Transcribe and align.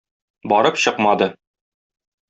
Барып 0.53 0.81
чыкмады. 0.85 1.31